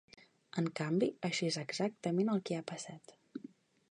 En 0.61 0.69
canvi, 0.79 1.09
això 1.29 1.51
és 1.51 1.59
exactament 1.65 2.33
el 2.37 2.43
que 2.49 2.57
ha 2.61 2.65
passat. 2.75 3.17